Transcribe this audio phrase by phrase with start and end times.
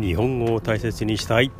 [0.00, 1.50] 日本語を大切にしたい。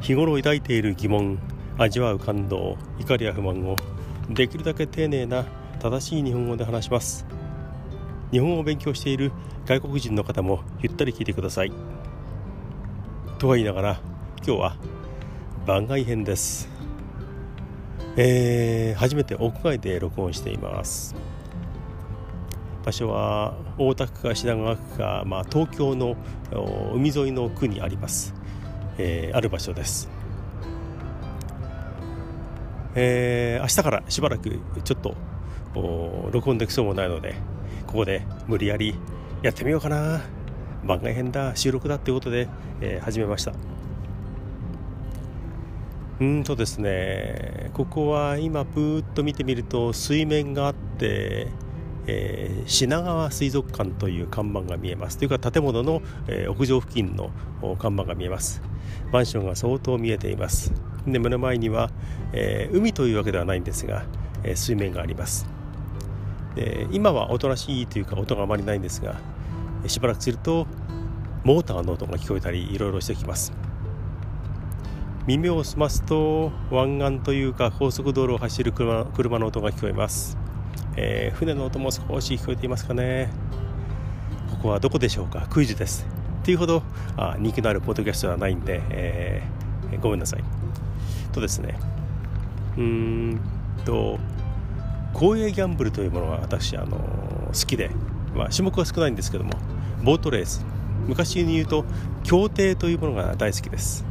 [0.00, 1.38] 日頃抱いている疑問
[1.78, 3.76] 味わう感動怒りや不満を
[4.28, 5.44] できるだけ丁寧な
[5.80, 7.26] 正しい日本語で話します。
[8.30, 9.32] 日本語を勉強している
[9.66, 11.72] 外国人の方もゆったり聞いてください。
[13.38, 14.00] とは言いながら
[14.46, 14.76] 今日は
[15.66, 16.68] 番外編です。
[18.16, 21.14] えー、初めて屋外で録音しています。
[22.82, 26.16] 場所は大田区か品川区か、まあ、東京の
[26.94, 28.34] 海沿いの区にあります、
[28.98, 30.08] えー、ある場所です、
[32.94, 35.14] えー、明日からしばらくちょっと
[36.32, 37.34] 録音できそうもないので
[37.86, 38.94] ここで無理やり
[39.42, 40.20] やってみようかな。
[40.84, 42.48] 番外編だ収録だっていうことで、
[42.80, 43.52] えー、始めました。
[46.20, 51.48] うんとですねここは今プーッと見てみると水面があって
[52.06, 55.18] えー、品川水族館という看板が見えます。
[55.18, 57.30] というか建物の、えー、屋上付近の
[57.78, 58.62] 看板が見えます。
[59.12, 60.72] マンションが相当見えています。
[61.06, 61.90] で目の前には、
[62.32, 64.04] えー、海というわけではないんですが、
[64.44, 65.46] え水面があります。
[66.54, 69.16] で今はおとなしいというか音があまりないんですが
[69.86, 70.66] しばらくすると
[71.44, 73.52] モーターの音が聞こえたりいろいろしてきます。
[75.26, 80.41] 耳を澄ますと湾岸というか高速道路を走る車車の音が聞こえます。
[80.96, 83.30] えー、船の音も少し聞こえていますかね。
[84.50, 85.46] ここはどこでしょうか？
[85.48, 86.06] クイズです。
[86.42, 86.82] っていうほど
[87.16, 90.44] あ人気のあるポッドキャストではないんで、えー、ごめんなさい。
[91.32, 91.78] とですね
[92.76, 93.40] うーん
[93.84, 94.18] と
[95.14, 97.90] 公営ギャンブルというものが私、あの好きで、
[98.34, 99.52] まあ、種目は少ないんですけども
[100.02, 100.64] ボートレース。
[101.06, 101.84] 昔に言うと
[102.22, 104.04] 競艇というものが大好きです。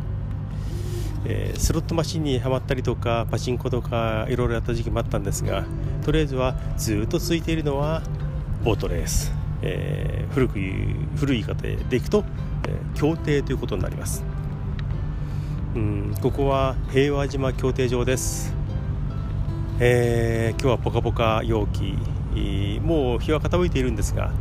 [1.25, 5.65] えー、スロットマシンにはまったりとかパチンコとかいろいろやった時期もあったんですが
[6.03, 8.01] とりあえずはずっと続いているのは
[8.63, 10.53] ボートレース、えー、古く
[11.17, 12.23] 古い言い方でいくと、
[12.67, 14.23] えー、協定ということになります。
[15.75, 18.53] うんここは平和島協定場です、
[19.79, 21.97] えー、今日はポカポカ陽気。
[22.81, 24.31] もう日は傾いているんですが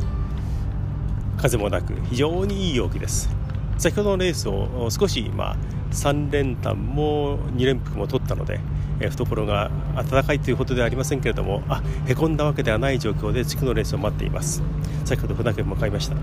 [1.37, 3.40] 風もなく非常にいい陽気です。
[3.81, 5.57] 先ほどのレースを少しまあ
[5.91, 8.59] 3連単も2連複も取ったので、
[8.99, 14.61] え懐が暖かいということではありませんけれどもあへこんだわけではない状況で次のレースを待っています。
[15.03, 16.15] 先ほど船券も買いました。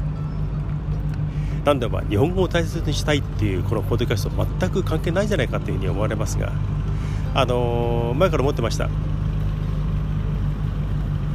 [1.65, 6.53] なんでまあ日本語を大切にしたいっていうこのポッドキャスト全く関係ないんじゃないかというふうに思われますが
[7.35, 8.89] あのー、前から思ってました。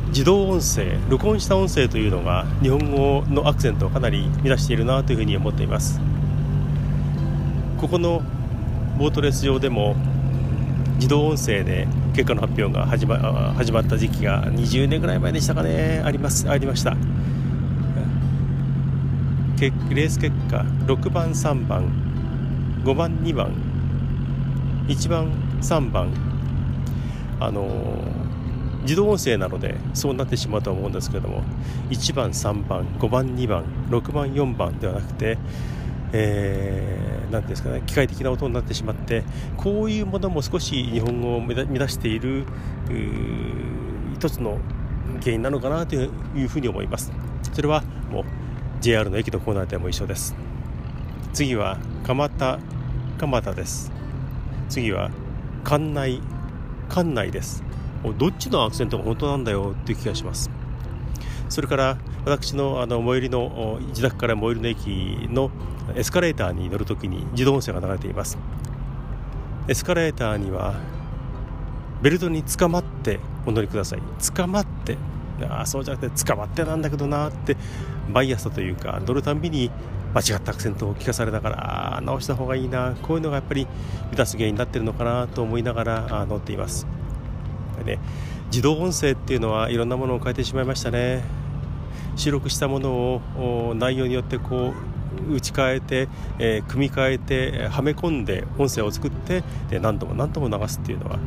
[0.07, 6.12] 自動音声録音した音声というのが日本語のアクセントをかなり乱しているなというふうに思っています。
[7.83, 8.21] ここの
[8.97, 9.97] ボートレース場でも
[10.95, 13.17] 自動音声で結果の発表が始ま
[13.57, 16.01] 始まった時期が20年ぐらい前でしたかね。
[16.05, 16.91] ありますありました。
[19.59, 21.91] レース結果6番3番
[22.85, 23.53] 5番2番
[24.87, 25.29] 1番
[25.59, 26.07] 3番。
[27.41, 31.43] あのー、自動音声なのでそうなってしまうと思うんですけども
[31.89, 35.37] 1番3番5番2番6番4番ではなくて
[36.15, 39.23] えー、なんですかね機械的な音になってしまって
[39.57, 42.45] こういうものも少し日本語を乱している
[44.15, 44.59] 一つの
[45.21, 47.11] 原因なのかなというふうに思います。
[47.51, 48.23] それはもう
[48.79, 50.35] JR の駅のコーナーでも一緒です。
[51.33, 52.59] 次は蒲田
[53.17, 53.91] 蒲田です。
[54.69, 55.09] 次は
[55.63, 56.21] 館内
[56.89, 57.63] 館内です。
[58.17, 60.49] どっちのアクセントが本当なんだよっていう気がします。
[61.49, 64.87] それから私のあの最寄りの自宅から最寄りの駅
[65.29, 65.51] の
[65.95, 68.37] エスカレーターに乗るときに自動音声が流れています。
[69.67, 70.75] エスカレーターには
[72.01, 73.99] ベルトにつかまってお乗りください。
[74.35, 74.97] 捕まって
[75.49, 77.57] ああそうじゃなくて捕まってなんだけどなって
[78.09, 79.71] 毎朝というか乗るたんびに
[80.13, 83.67] 間違ったアクセントを聞かされながら直した方がいいなこういうのがやっぱり
[84.15, 86.87] 乱す原因になってるのかなと思いながら乗っています。
[87.83, 87.99] で
[88.45, 91.42] 自動音声っていうのはいろんなものを変えてしまいましたね。
[92.15, 92.91] 収録したもの
[93.37, 94.73] を内容によってこ
[95.27, 96.07] う打ち替えて、
[96.39, 101.19] えー、組み替えてはめ込んで音声を作ってで何度も何度も流すっていうのは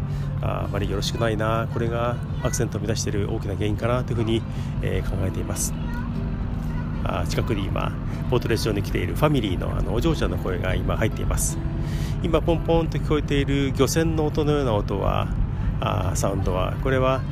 [0.43, 4.43] ああまりよろしくないなこれがアクセントを乱している大きな原因かなというふうに、
[4.83, 5.73] えー、考えています。
[7.09, 7.93] あ近くに今
[8.31, 11.57] ポートレース場に来ているファミリーのあのお嬢ちゃんの声が今入っています。
[12.23, 15.29] 今ポンポンと聞こえている漁船の音のような音は
[15.81, 16.75] あサウンドは。
[16.83, 17.23] これは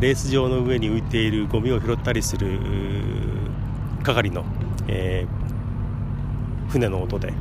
[0.00, 2.58] レース場の上に浮いているゴミを拾ったりする
[4.02, 4.44] 係の、
[4.88, 7.32] えー、船の音で、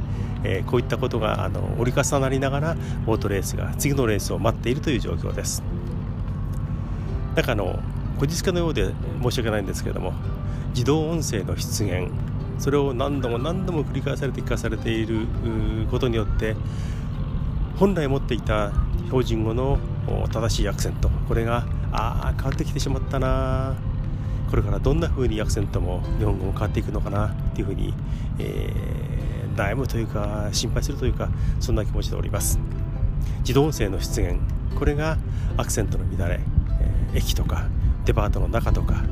[0.44, 5.64] えー、こういったことがあの折り重なりながらボートレースが次のレースを待っているという状況です。
[7.36, 7.80] なんかあの
[8.20, 10.14] こじつけのようで申し訳ないんですけれども
[10.70, 12.12] 自動音声の出現
[12.60, 15.26] それを何度も何度も繰り返されて聞かされている
[15.90, 16.56] ことによって
[17.78, 18.72] 本来持っていた
[19.06, 19.80] 標準語の
[20.32, 21.10] 正しいアクセント。
[21.28, 23.76] これがあ変わってきてしまったな。
[24.50, 27.28] これからどんな風にアクセントも日本語も変わっていくのかな。
[27.28, 27.94] っていうふうに、
[28.40, 31.30] えー、悩むというか心配するというか
[31.60, 32.60] そんな気持ちでおります。
[33.40, 34.40] 自動音声の出現。
[34.78, 35.18] これが
[35.58, 36.40] アクセントの乱れ、
[36.80, 37.68] えー、駅とか
[38.06, 39.04] デパートの中とか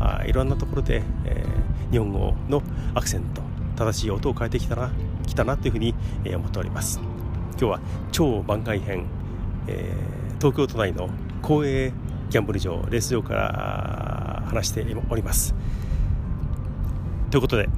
[0.00, 2.62] あいろんなところで、えー、日本語の
[2.94, 3.42] アクセント。
[3.76, 4.92] 正しい音を変えてきたな
[5.26, 5.94] 来たなというふうに、
[6.24, 7.00] え、思っております。
[7.58, 7.80] 今日は
[8.12, 9.06] 超番外編、
[9.66, 11.08] えー、東京都内の
[11.42, 11.92] 公営
[12.30, 15.54] ギャンブル場レース場から話しております。
[17.30, 17.68] ということで、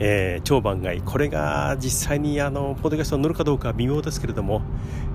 [0.00, 4.62] えー、超番外これが実際にあのポッドキャストに乗るかどうか微妙ですけれども、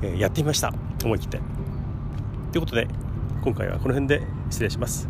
[0.01, 0.73] えー、やってみました。
[1.03, 1.39] 思い切って。
[2.51, 2.87] ということで
[3.43, 5.07] 今回はこの辺で失礼します。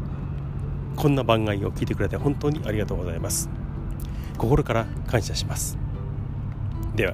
[0.95, 3.50] こんな番外を聞いてくれて本当にありがとうございます。
[4.38, 5.77] 心から感謝します。
[6.95, 7.13] では。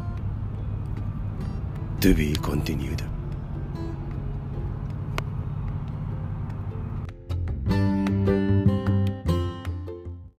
[2.02, 3.15] To be continued.